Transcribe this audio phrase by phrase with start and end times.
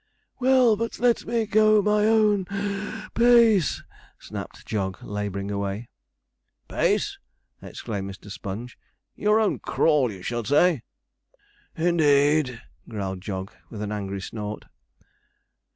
[0.39, 3.83] 'Well, but let me go my own (puff) pace,'
[4.17, 5.89] snapped Jog, labouring away.
[6.67, 7.19] 'Pace!'
[7.61, 8.31] exclaimed Mr.
[8.31, 8.79] Sponge,
[9.15, 10.81] 'your own crawl, you should say.'
[11.75, 14.65] 'Indeed!' growled Jog, with an angry snort.